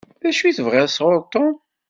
D 0.21 0.23
acu 0.29 0.43
i 0.45 0.51
tebɣiḍ 0.57 0.87
sɣur 0.89 1.19
Tom? 1.33 1.49